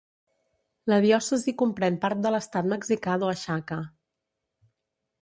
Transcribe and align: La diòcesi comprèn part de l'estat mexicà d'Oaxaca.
La 0.91 0.97
diòcesi 1.03 1.53
comprèn 1.63 2.01
part 2.07 2.23
de 2.25 2.33
l'estat 2.37 2.73
mexicà 2.75 3.21
d'Oaxaca. 3.25 3.81